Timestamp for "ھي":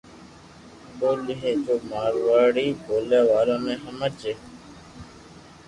1.41-1.51